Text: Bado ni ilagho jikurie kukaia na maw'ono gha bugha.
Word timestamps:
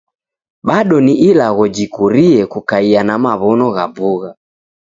Bado 0.63 1.01
ni 1.01 1.13
ilagho 1.29 1.65
jikurie 1.75 2.41
kukaia 2.51 3.01
na 3.07 3.15
maw'ono 3.23 3.67
gha 3.75 3.85
bugha. 3.95 4.31